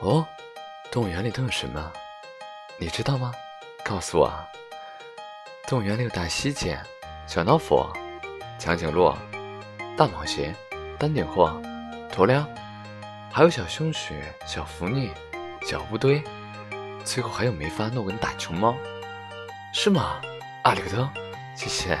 [0.00, 0.26] 哦，
[0.90, 1.92] 动物园里都有什么？
[2.78, 3.32] 你知道吗？
[3.84, 4.32] 告诉我。
[5.66, 6.78] 动物园里有大西姐、
[7.26, 7.86] 小老虎、
[8.58, 9.14] 长颈鹿、
[9.96, 10.42] 大蟒蛇、
[10.98, 11.48] 丹顶鹤、
[12.12, 12.46] 鸵鸟，
[13.32, 14.14] 还有小松鼠、
[14.46, 15.10] 小狐狸、
[15.66, 16.22] 小乌龟，
[17.04, 18.74] 最后还有没发诺跟大熊猫，
[19.72, 20.20] 是吗？
[20.64, 21.08] 阿里克特，
[21.56, 21.98] 谢谢。